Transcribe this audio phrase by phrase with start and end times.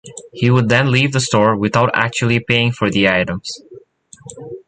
[0.33, 3.61] He would then leave the store without actually paying for the items.